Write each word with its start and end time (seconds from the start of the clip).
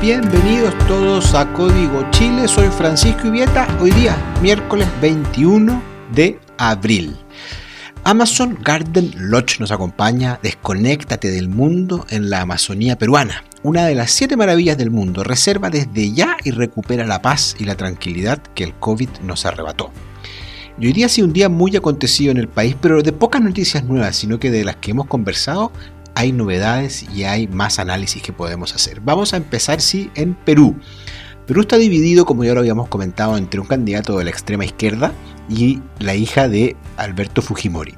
Bienvenidos 0.00 0.72
todos 0.88 1.34
a 1.34 1.52
Código 1.52 2.10
Chile, 2.10 2.48
soy 2.48 2.68
Francisco 2.68 3.26
Ibieta, 3.26 3.68
hoy 3.82 3.90
día 3.90 4.16
miércoles 4.40 4.88
21 5.02 5.82
de 6.14 6.40
abril. 6.56 7.14
Amazon 8.04 8.56
Garden 8.62 9.12
Lodge 9.14 9.60
nos 9.60 9.70
acompaña, 9.70 10.40
desconéctate 10.42 11.30
del 11.30 11.50
mundo 11.50 12.06
en 12.08 12.30
la 12.30 12.40
Amazonía 12.40 12.96
peruana. 12.96 13.44
Una 13.62 13.84
de 13.84 13.94
las 13.94 14.10
siete 14.12 14.38
maravillas 14.38 14.78
del 14.78 14.90
mundo, 14.90 15.22
reserva 15.22 15.68
desde 15.68 16.10
ya 16.14 16.38
y 16.44 16.52
recupera 16.52 17.04
la 17.04 17.20
paz 17.20 17.54
y 17.58 17.64
la 17.64 17.76
tranquilidad 17.76 18.38
que 18.38 18.64
el 18.64 18.74
COVID 18.76 19.10
nos 19.22 19.44
arrebató. 19.44 19.92
Y 20.78 20.86
hoy 20.86 20.94
día 20.94 21.06
ha 21.06 21.10
sido 21.10 21.26
un 21.26 21.34
día 21.34 21.50
muy 21.50 21.76
acontecido 21.76 22.30
en 22.30 22.38
el 22.38 22.48
país, 22.48 22.74
pero 22.80 23.02
de 23.02 23.12
pocas 23.12 23.42
noticias 23.42 23.84
nuevas, 23.84 24.16
sino 24.16 24.38
que 24.40 24.50
de 24.50 24.64
las 24.64 24.76
que 24.76 24.92
hemos 24.92 25.08
conversado 25.08 25.72
hay 26.14 26.32
novedades 26.32 27.06
y 27.14 27.24
hay 27.24 27.46
más 27.48 27.78
análisis 27.78 28.22
que 28.22 28.32
podemos 28.32 28.74
hacer. 28.74 29.00
Vamos 29.00 29.32
a 29.32 29.36
empezar, 29.36 29.80
sí, 29.80 30.10
en 30.14 30.34
Perú. 30.34 30.76
Perú 31.46 31.62
está 31.62 31.76
dividido, 31.76 32.26
como 32.26 32.44
ya 32.44 32.54
lo 32.54 32.60
habíamos 32.60 32.88
comentado, 32.88 33.36
entre 33.36 33.60
un 33.60 33.66
candidato 33.66 34.16
de 34.18 34.24
la 34.24 34.30
extrema 34.30 34.64
izquierda 34.64 35.12
y 35.48 35.80
la 35.98 36.14
hija 36.14 36.48
de 36.48 36.76
Alberto 36.96 37.42
Fujimori. 37.42 37.94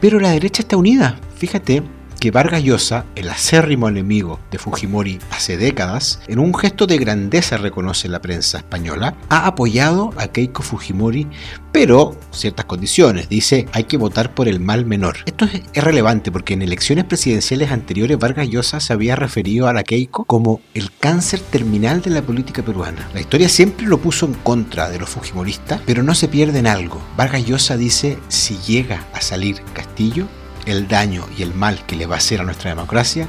Pero 0.00 0.20
la 0.20 0.30
derecha 0.30 0.62
está 0.62 0.76
unida. 0.76 1.18
Fíjate 1.36 1.82
que 2.26 2.32
Vargas 2.32 2.64
Llosa, 2.64 3.04
el 3.14 3.28
acérrimo 3.28 3.88
enemigo 3.88 4.40
de 4.50 4.58
Fujimori 4.58 5.20
hace 5.30 5.56
décadas, 5.56 6.18
en 6.26 6.40
un 6.40 6.52
gesto 6.52 6.88
de 6.88 6.98
grandeza 6.98 7.56
reconoce 7.56 8.08
la 8.08 8.20
prensa 8.20 8.58
española, 8.58 9.14
ha 9.28 9.46
apoyado 9.46 10.10
a 10.16 10.26
Keiko 10.26 10.64
Fujimori, 10.64 11.28
pero 11.70 12.18
ciertas 12.32 12.64
condiciones. 12.64 13.28
Dice, 13.28 13.68
hay 13.70 13.84
que 13.84 13.96
votar 13.96 14.34
por 14.34 14.48
el 14.48 14.58
mal 14.58 14.86
menor. 14.86 15.18
Esto 15.24 15.44
es, 15.44 15.84
relevante 15.84 16.32
porque 16.32 16.54
en 16.54 16.62
elecciones 16.62 17.04
presidenciales 17.04 17.70
anteriores 17.70 18.18
Vargas 18.18 18.48
Llosa 18.48 18.80
se 18.80 18.92
había 18.92 19.14
referido 19.14 19.68
a 19.68 19.72
la 19.72 19.84
Keiko 19.84 20.24
como 20.24 20.60
el 20.74 20.90
cáncer 20.90 21.38
terminal 21.38 22.02
de 22.02 22.10
la 22.10 22.22
política 22.22 22.64
peruana. 22.64 23.08
La 23.14 23.20
historia 23.20 23.48
siempre 23.48 23.86
lo 23.86 23.98
puso 23.98 24.26
en 24.26 24.34
contra 24.34 24.90
de 24.90 24.98
los 24.98 25.10
fujimoristas, 25.10 25.80
pero 25.86 26.02
no 26.02 26.16
se 26.16 26.26
pierde 26.26 26.58
en 26.58 26.66
algo. 26.66 27.00
Vargas 27.16 27.46
Llosa 27.46 27.76
dice, 27.76 28.18
si 28.26 28.58
llega 28.66 29.06
a 29.12 29.20
salir 29.20 29.62
Castillo, 29.74 30.26
el 30.66 30.88
daño 30.88 31.24
y 31.36 31.42
el 31.42 31.54
mal 31.54 31.84
que 31.86 31.96
le 31.96 32.06
va 32.06 32.16
a 32.16 32.18
hacer 32.18 32.40
a 32.40 32.44
nuestra 32.44 32.70
democracia 32.70 33.26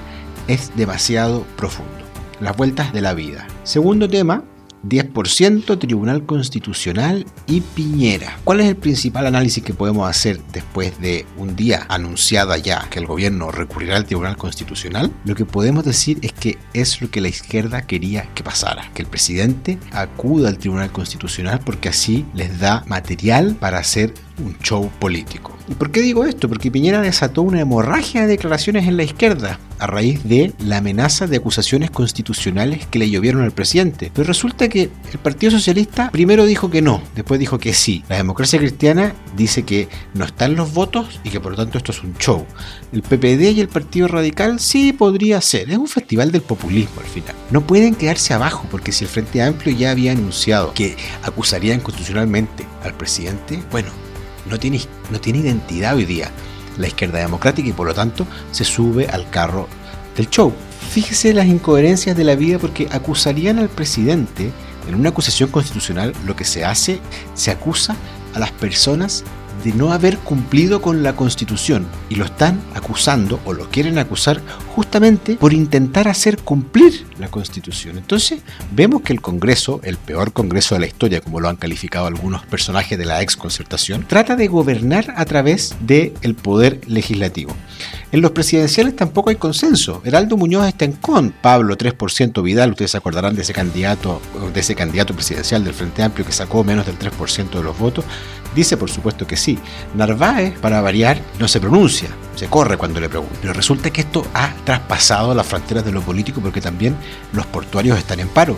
es 0.48 0.72
demasiado 0.76 1.46
profundo. 1.56 1.92
Las 2.40 2.56
vueltas 2.56 2.94
de 2.94 3.02
la 3.02 3.14
vida. 3.14 3.48
Segundo 3.64 4.10
tema, 4.10 4.44
10% 4.88 5.80
Tribunal 5.80 6.26
Constitucional 6.26 7.26
y 7.48 7.62
Piñera. 7.62 8.38
¿Cuál 8.44 8.62
es 8.62 8.68
el 8.68 8.76
principal 8.76 9.26
análisis 9.26 9.64
que 9.64 9.74
podemos 9.74 10.10
hacer 10.10 10.40
después 10.54 11.00
de 11.00 11.26
un 11.38 11.56
día 11.56 11.86
anunciado 11.90 12.56
ya 12.56 12.88
que 12.90 13.00
el 13.00 13.08
gobierno 13.08 13.52
recurrirá 13.52 13.98
al 13.98 14.06
Tribunal 14.06 14.38
Constitucional? 14.38 15.12
Lo 15.26 15.36
que 15.36 15.46
podemos 15.46 15.84
decir 15.84 16.20
es 16.22 16.32
que 16.32 16.58
es 16.74 17.02
lo 17.02 17.10
que 17.10 17.22
la 17.22 17.28
izquierda 17.28 17.82
quería 17.82 18.30
que 18.34 18.44
pasara, 18.44 18.90
que 18.94 19.02
el 19.02 19.08
presidente 19.08 19.78
acuda 19.92 20.50
al 20.50 20.58
Tribunal 20.58 20.92
Constitucional 20.92 21.60
porque 21.66 21.90
así 21.90 22.26
les 22.34 22.60
da 22.60 22.84
material 22.88 23.56
para 23.56 23.80
hacer 23.80 24.14
un 24.40 24.58
show 24.60 24.90
político. 25.00 25.58
¿Y 25.68 25.74
por 25.74 25.92
qué 25.92 26.02
digo 26.02 26.26
esto? 26.26 26.48
Porque 26.48 26.72
Piñera 26.72 27.02
desató 27.02 27.42
una 27.42 27.60
hemorragia 27.60 28.22
de 28.22 28.28
declaraciones 28.28 28.88
en 28.88 28.98
la 28.98 29.04
izquierda 29.04 29.60
a 29.80 29.88
raíz 29.88 30.24
de 30.24 30.54
la 30.60 30.78
amenaza 30.78 31.28
de 31.28 31.38
acusaciones 31.38 31.92
constitucionales 31.92 32.88
que 32.88 33.00
le 33.00 33.10
llovieron 33.10 33.44
al 33.44 33.52
presidente. 33.52 34.12
Pero 34.14 34.28
resulta 34.28 34.70
que 34.70 34.90
el 35.12 35.20
Partido 35.22 35.52
Socialista 35.52 36.10
primero 36.12 36.46
dijo 36.46 36.70
que 36.70 36.82
no, 36.82 37.02
después 37.16 37.40
dijo 37.40 37.60
que 37.60 37.74
sí. 37.74 38.04
La 38.10 38.18
democracia 38.18 38.60
cristiana 38.60 39.14
dice 39.36 39.64
que 39.64 39.88
no 40.14 40.26
están 40.26 40.56
los 40.56 40.74
votos 40.74 41.20
y 41.24 41.30
que 41.30 41.40
por 41.40 41.52
lo 41.52 41.58
tanto 41.58 41.78
esto 41.78 41.92
es 41.92 42.04
un 42.04 42.16
show. 42.18 42.46
El 42.92 43.02
PPD 43.02 43.52
y 43.56 43.62
el 43.62 43.68
Partido 43.68 44.08
Radical 44.08 44.60
sí 44.60 44.94
podría 44.94 45.42
ser. 45.42 45.70
Es 45.70 45.78
un 45.78 45.88
festival 45.88 46.32
del 46.32 46.42
populismo 46.42 47.02
al 47.02 47.08
final. 47.08 47.36
No 47.52 47.66
pueden 47.66 47.96
quedarse 47.96 48.34
abajo 48.34 48.66
porque 48.72 48.92
si 48.92 49.06
el 49.06 49.10
Frente 49.10 49.42
Amplio 49.42 49.76
ya 49.76 49.92
había 49.92 50.12
anunciado 50.12 50.74
que 50.74 50.96
acusarían 51.24 51.80
constitucionalmente 51.80 52.66
al 52.84 52.94
presidente, 52.94 53.62
bueno, 53.72 53.90
no 54.50 54.60
tiene, 54.60 54.82
no 55.12 55.20
tiene 55.20 55.40
identidad 55.40 55.96
hoy 55.96 56.06
día 56.06 56.32
la 56.78 56.88
izquierda 56.88 57.20
democrática 57.20 57.68
y 57.68 57.74
por 57.74 57.88
lo 57.88 57.94
tanto 57.94 58.28
se 58.52 58.64
sube 58.64 59.08
al 59.08 59.30
carro 59.30 59.68
del 60.16 60.30
show. 60.30 60.54
Fíjese 60.92 61.34
las 61.34 61.48
incoherencias 61.48 62.16
de 62.16 62.24
la 62.24 62.36
vida 62.36 62.60
porque 62.60 62.88
acusarían 62.92 63.60
al 63.60 63.70
presidente 63.70 64.52
en 64.88 64.96
una 64.96 65.10
acusación 65.10 65.50
constitucional 65.50 66.14
lo 66.26 66.36
que 66.36 66.46
se 66.46 66.64
hace, 66.64 67.00
se 67.34 67.52
acusa 67.52 67.96
a 68.34 68.40
las 68.40 68.52
personas 68.52 69.24
de 69.64 69.74
no 69.74 69.92
haber 69.92 70.18
cumplido 70.20 70.82
con 70.82 71.04
la 71.04 71.16
constitución 71.16 71.88
y 72.10 72.16
lo 72.16 72.26
están 72.26 72.62
acusando 72.76 73.40
o 73.44 73.54
lo 73.54 73.70
quieren 73.70 73.98
acusar 73.98 74.42
justamente 74.76 75.36
por 75.36 75.52
intentar 75.52 76.08
hacer 76.08 76.38
cumplir 76.38 77.07
la 77.20 77.30
constitución. 77.30 77.98
Entonces 77.98 78.42
vemos 78.72 79.02
que 79.02 79.14
el 79.14 79.22
Congreso, 79.22 79.80
el 79.84 79.98
peor 79.98 80.34
Congreso 80.34 80.76
de 80.76 80.82
la 80.82 80.88
historia, 80.88 81.22
como 81.22 81.40
lo 81.40 81.50
han 81.50 81.56
calificado 81.56 82.08
algunos 82.08 82.46
personajes 82.46 82.98
de 82.98 83.06
la 83.06 83.22
ex 83.22 83.36
concertación, 83.36 84.06
trata 84.08 84.36
de 84.36 84.48
gobernar 84.48 85.14
a 85.16 85.26
través 85.26 85.76
del 85.80 86.36
poder 86.36 86.82
legislativo. 86.88 87.56
En 88.12 88.22
los 88.22 88.32
presidenciales 88.32 88.96
tampoco 88.96 89.30
hay 89.30 89.36
consenso. 89.36 90.02
Heraldo 90.06 90.38
Muñoz 90.38 90.68
está 90.68 90.86
en 90.86 90.94
con, 90.94 91.32
Pablo 91.32 91.78
3% 91.78 92.42
Vidal, 92.42 92.72
ustedes 92.72 92.92
se 92.92 92.98
acordarán 92.98 93.36
de 93.36 93.42
ese 93.42 93.54
candidato, 93.54 94.22
de 94.54 94.60
ese 94.60 94.76
candidato 94.76 95.14
presidencial 95.14 95.64
del 95.64 95.74
Frente 95.74 96.04
Amplio 96.04 96.26
que 96.26 96.32
sacó 96.32 96.64
menos 96.64 96.86
del 96.86 96.98
3% 96.98 97.50
de 97.50 97.64
los 97.64 97.78
votos. 97.78 98.06
Dice 98.56 98.78
por 98.78 98.90
supuesto 98.90 99.28
que 99.28 99.38
sí. 99.38 99.60
Narváez, 99.96 100.58
para 100.60 100.82
variar, 100.82 101.20
no 101.40 101.48
se 101.48 101.60
pronuncia, 101.60 102.10
se 102.38 102.48
corre 102.48 102.78
cuando 102.78 103.00
le 103.00 103.10
preguntan. 103.10 103.38
Pero 103.42 103.54
resulta 103.54 103.90
que 103.90 104.02
esto 104.02 104.26
ha 104.34 104.54
traspasado 104.64 105.34
las 105.34 105.46
fronteras 105.46 105.84
de 105.84 105.92
lo 105.92 106.02
político 106.02 106.40
porque 106.40 106.62
también 106.62 106.96
los 107.34 107.46
portuarios 107.46 107.98
están 107.98 108.20
en 108.20 108.30
paro. 108.30 108.58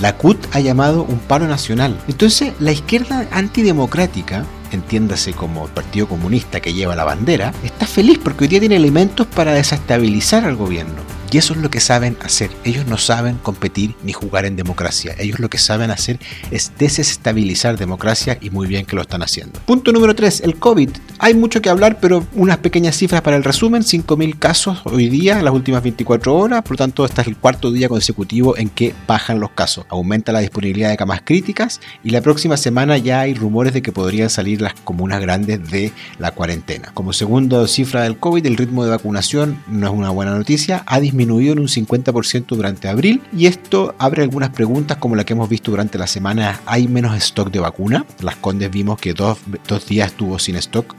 La 0.00 0.16
CUT 0.16 0.46
ha 0.52 0.60
llamado 0.60 1.04
un 1.04 1.18
paro 1.18 1.46
nacional. 1.46 1.98
Entonces, 2.08 2.52
la 2.58 2.72
izquierda 2.72 3.26
antidemocrática 3.30 4.44
entiéndase 4.74 5.32
como 5.32 5.66
el 5.66 5.70
Partido 5.70 6.08
Comunista 6.08 6.60
que 6.60 6.74
lleva 6.74 6.96
la 6.96 7.04
bandera, 7.04 7.52
está 7.62 7.86
feliz 7.86 8.18
porque 8.22 8.44
hoy 8.44 8.48
día 8.48 8.60
tiene 8.60 8.76
elementos 8.76 9.26
para 9.26 9.52
desestabilizar 9.52 10.44
al 10.44 10.56
gobierno. 10.56 11.03
Y 11.34 11.38
eso 11.38 11.52
es 11.52 11.58
lo 11.58 11.68
que 11.68 11.80
saben 11.80 12.16
hacer. 12.22 12.48
Ellos 12.62 12.86
no 12.86 12.96
saben 12.96 13.38
competir 13.38 13.96
ni 14.04 14.12
jugar 14.12 14.44
en 14.44 14.54
democracia. 14.54 15.16
Ellos 15.18 15.40
lo 15.40 15.50
que 15.50 15.58
saben 15.58 15.90
hacer 15.90 16.20
es 16.52 16.70
desestabilizar 16.78 17.76
democracia 17.76 18.38
y 18.40 18.50
muy 18.50 18.68
bien 18.68 18.86
que 18.86 18.94
lo 18.94 19.02
están 19.02 19.20
haciendo. 19.20 19.58
Punto 19.66 19.90
número 19.90 20.14
3, 20.14 20.42
el 20.42 20.54
COVID. 20.60 20.90
Hay 21.18 21.34
mucho 21.34 21.60
que 21.60 21.70
hablar, 21.70 21.98
pero 22.00 22.24
unas 22.34 22.58
pequeñas 22.58 22.96
cifras 22.96 23.20
para 23.22 23.36
el 23.36 23.42
resumen. 23.42 23.82
5.000 23.82 24.38
casos 24.38 24.82
hoy 24.84 25.08
día, 25.08 25.42
las 25.42 25.52
últimas 25.52 25.82
24 25.82 26.36
horas. 26.36 26.62
Por 26.62 26.74
lo 26.74 26.76
tanto, 26.76 27.04
este 27.04 27.22
es 27.22 27.26
el 27.26 27.36
cuarto 27.36 27.72
día 27.72 27.88
consecutivo 27.88 28.56
en 28.56 28.68
que 28.68 28.94
bajan 29.08 29.40
los 29.40 29.50
casos. 29.50 29.86
Aumenta 29.88 30.30
la 30.30 30.38
disponibilidad 30.38 30.90
de 30.90 30.96
camas 30.96 31.22
críticas 31.24 31.80
y 32.04 32.10
la 32.10 32.20
próxima 32.20 32.56
semana 32.56 32.96
ya 32.96 33.18
hay 33.18 33.34
rumores 33.34 33.72
de 33.72 33.82
que 33.82 33.90
podrían 33.90 34.30
salir 34.30 34.62
las 34.62 34.74
comunas 34.74 35.20
grandes 35.20 35.68
de 35.68 35.90
la 36.20 36.30
cuarentena. 36.30 36.92
Como 36.94 37.12
segunda 37.12 37.66
cifra 37.66 38.04
del 38.04 38.18
COVID, 38.18 38.46
el 38.46 38.56
ritmo 38.56 38.84
de 38.84 38.90
vacunación 38.90 39.60
no 39.66 39.88
es 39.88 39.92
una 39.92 40.10
buena 40.10 40.30
noticia. 40.36 40.84
Ha 40.86 41.00
disminuido 41.00 41.23
disminuido 41.24 41.54
en 41.54 41.60
un 41.60 41.68
50% 41.68 42.46
durante 42.48 42.88
abril 42.88 43.22
y 43.36 43.46
esto 43.46 43.94
abre 43.98 44.22
algunas 44.22 44.50
preguntas 44.50 44.98
como 44.98 45.16
la 45.16 45.24
que 45.24 45.32
hemos 45.32 45.48
visto 45.48 45.70
durante 45.70 45.98
la 45.98 46.06
semana. 46.06 46.60
¿Hay 46.66 46.86
menos 46.86 47.16
stock 47.16 47.50
de 47.50 47.60
vacuna? 47.60 48.04
Las 48.20 48.36
Condes 48.36 48.70
vimos 48.70 48.98
que 48.98 49.14
dos, 49.14 49.38
dos 49.66 49.86
días 49.86 50.08
estuvo 50.08 50.38
sin 50.38 50.56
stock. 50.56 50.94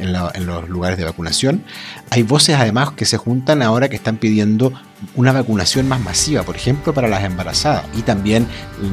En, 0.00 0.14
en, 0.14 0.46
los 0.46 0.68
lugares 0.68 0.96
de 0.96 1.02
vacunación. 1.02 1.64
Hay 2.10 2.22
voces 2.22 2.54
además 2.54 2.92
que 2.92 3.04
se 3.04 3.16
juntan 3.16 3.62
ahora 3.62 3.88
que 3.88 3.96
están 3.96 4.16
pidiendo 4.16 4.72
una 5.16 5.32
vacunación 5.32 5.88
más 5.88 6.00
masiva, 6.00 6.44
por 6.44 6.54
ejemplo, 6.54 6.94
para 6.94 7.08
las 7.08 7.24
embarazadas. 7.24 7.84
Y 7.96 8.02
también 8.02 8.46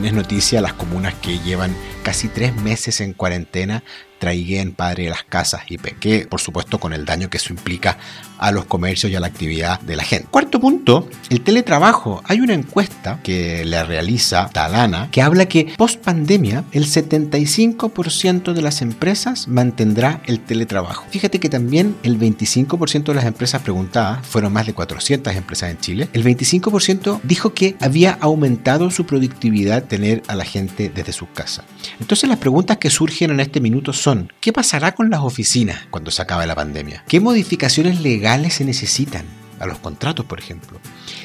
es 0.04 0.14
noticia 0.14 0.62
las 0.62 0.74
comunas 0.74 1.14
que 1.14 1.38
llevan 1.38 1.76
casi 2.02 2.28
tres 2.28 2.56
meses 2.56 3.02
en 3.02 3.14
cuarentena 3.14 3.84
traiguen 4.26 4.72
padre 4.72 5.08
las 5.08 5.24
casas 5.24 5.62
y 5.70 5.78
que 5.78 6.26
por 6.28 6.42
supuesto 6.42 6.80
con 6.80 6.94
el 6.94 7.06
daño 7.06 7.30
que 7.30 7.38
eso 7.38 7.54
implica 7.54 8.00
a 8.40 8.52
los 8.52 8.66
comercios 8.66 9.12
y 9.12 9.16
a 9.16 9.20
la 9.20 9.28
actividad 9.28 9.80
de 9.82 9.96
la 9.96 10.04
gente. 10.04 10.28
Cuarto 10.32 10.60
punto, 10.60 11.08
el 11.30 11.42
teletrabajo. 11.42 12.24
Hay 12.26 12.40
una 12.40 12.56
encuesta 12.56 13.20
que 13.22 13.64
le 13.66 13.84
realiza 13.84 14.50
Talana 14.52 15.10
que 15.12 15.22
habla 15.22 15.46
que 15.46 15.74
post 15.78 16.04
pandemia 16.04 16.64
el 16.72 16.88
75% 16.88 18.54
de 18.54 18.62
las 18.64 18.82
empresas 18.82 19.48
mantendrá 19.48 20.22
el 20.26 20.40
teletrabajo. 20.40 21.06
Fíjate 21.12 21.40
que 21.40 21.50
también 21.50 21.96
el 22.02 22.18
25% 22.18 23.04
de 23.04 23.14
las 23.14 23.26
empresas 23.26 23.62
preguntadas, 23.62 24.26
fueron 24.26 24.54
más 24.54 24.66
de 24.66 24.74
400 24.74 25.36
empresas 25.36 25.70
en 25.70 25.78
Chile, 25.78 26.10
el 26.14 26.24
25% 26.24 27.20
dijo 27.22 27.54
que 27.54 27.76
había 27.80 28.18
aumentado 28.22 28.90
su 28.90 29.06
productividad 29.06 29.84
tener 29.84 30.24
a 30.28 30.36
la 30.36 30.46
gente 30.46 30.92
desde 30.94 31.14
sus 31.14 31.30
casas. 31.30 31.66
Entonces 32.00 32.28
las 32.28 32.40
preguntas 32.40 32.78
que 32.78 32.90
surgen 32.90 33.30
en 33.30 33.40
este 33.40 33.62
minuto 33.62 33.94
son 33.94 34.15
¿qué 34.40 34.54
pasará 34.54 34.94
con 34.94 35.10
las 35.10 35.22
oficinas 35.22 35.88
cuando 35.90 36.12
se 36.12 36.22
acabe 36.22 36.48
la 36.48 36.56
pandemia? 36.56 37.04
¿Qué 37.08 37.20
modificaciones 37.20 38.02
legales 38.02 38.56
se 38.56 38.66
necesitan? 38.66 39.26
A 39.60 39.66
los 39.66 39.80
contratos, 39.80 40.26
por 40.26 40.40
ejemplo. 40.40 40.80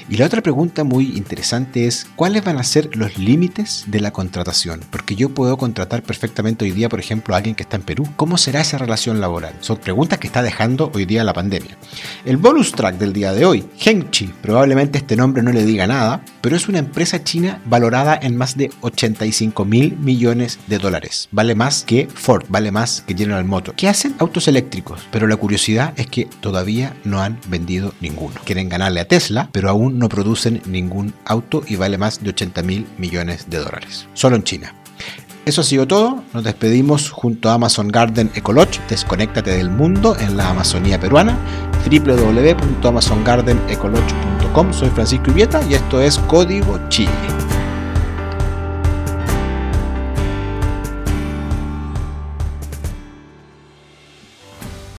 Y 0.09 0.17
la 0.17 0.27
otra 0.27 0.43
pregunta 0.43 0.85
muy 0.85 1.17
interesante 1.17 1.87
es, 1.87 2.07
¿cuáles 2.17 2.45
van 2.45 2.59
a 2.59 2.65
ser 2.65 2.97
los 2.97 3.19
límites 3.19 3.85
de 3.87 4.01
la 4.01 4.13
contratación? 4.13 4.81
Porque 4.91 5.17
yo 5.17 5.31
puedo 5.31 5.57
contratar 5.57 6.03
perfectamente 6.03 6.65
hoy 6.65 6.73
día, 6.73 6.89
por 6.89 7.01
ejemplo, 7.01 7.35
a 7.35 7.39
alguien 7.39 7.55
que 7.55 7.63
está 7.63 7.77
en 7.77 7.83
Perú. 7.83 8.09
¿Cómo 8.17 8.39
será 8.39 8.61
esa 8.61 8.79
relación 8.79 9.21
laboral? 9.21 9.55
Son 9.61 9.79
preguntas 9.79 10.19
que 10.19 10.27
está 10.27 10.43
dejando 10.43 10.91
hoy 10.95 11.05
día 11.05 11.25
la 11.25 11.33
pandemia. 11.33 11.77
El 12.25 12.37
bonus 12.37 12.73
track 12.73 12.97
del 12.99 13.13
día 13.13 13.33
de 13.33 13.45
hoy, 13.47 13.65
Hengchi, 13.79 14.27
probablemente 14.43 14.99
este 14.99 15.17
nombre 15.17 15.43
no 15.43 15.53
le 15.53 15.65
diga 15.65 15.87
nada, 15.87 16.23
pero 16.41 16.57
es 16.57 16.69
una 16.69 16.79
empresa 16.79 17.23
china 17.23 17.61
valorada 17.67 18.19
en 18.21 18.37
más 18.37 18.57
de 18.57 18.71
85 18.81 19.65
mil 19.65 19.97
millones 19.97 20.59
de 20.67 20.79
dólares. 20.79 21.29
Vale 21.31 21.55
más 21.55 21.85
que 21.85 22.09
Ford, 22.13 22.45
vale 22.49 22.71
más 22.71 23.03
que 23.07 23.15
General 23.15 23.45
Motors. 23.45 23.77
¿Qué 23.77 23.89
hacen? 23.89 24.15
Autos 24.19 24.49
eléctricos. 24.49 25.07
Pero 25.11 25.27
la 25.27 25.37
curiosidad 25.37 25.95
es 25.97 26.07
que 26.07 26.27
todavía 26.41 26.97
no 27.05 27.21
han 27.21 27.39
vendido 27.49 27.95
ninguno. 28.01 28.20
Quieren 28.45 28.69
ganarle 28.69 29.01
a 29.01 29.09
Tesla, 29.09 29.49
pero 29.53 29.71
aún 29.71 29.99
no 29.99 30.09
producen 30.09 30.63
ningún 30.67 31.15
auto 31.25 31.63
y 31.67 31.77
vale 31.77 31.99
más 31.99 32.23
de 32.23 32.31
80 32.31 32.63
mil 32.63 32.87
millones 32.99 33.47
de 33.49 33.59
dólares. 33.59 34.07
Solo 34.15 34.37
en 34.37 34.45
China. 34.45 34.75
Eso 35.47 35.63
ha 35.63 35.65
sido 35.65 35.87
todo. 35.87 36.23
Nos 36.35 36.45
despedimos 36.45 37.11
junto 37.11 37.49
a 37.51 37.55
Amazon 37.55 37.89
Garden 37.89 38.31
Ecolodge. 38.35 38.79
Desconéctate 38.89 39.57
del 39.57 39.71
mundo 39.71 40.17
en 40.19 40.37
la 40.37 40.51
Amazonía 40.51 41.01
peruana. 41.01 41.39
www.amazongardenecolodge.com. 41.91 44.73
Soy 44.73 44.91
Francisco 44.91 45.31
Ibieta 45.31 45.63
y 45.69 45.75
esto 45.75 46.03
es 46.03 46.19
Código 46.19 46.79
Chile. 46.89 47.11